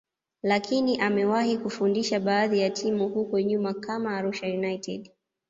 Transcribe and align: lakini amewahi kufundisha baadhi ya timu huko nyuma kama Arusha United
lakini 0.43 0.97
amewahi 1.01 1.57
kufundisha 1.57 2.19
baadhi 2.19 2.59
ya 2.59 2.69
timu 2.69 3.09
huko 3.09 3.39
nyuma 3.39 3.73
kama 3.73 4.17
Arusha 4.17 4.47
United 4.47 5.11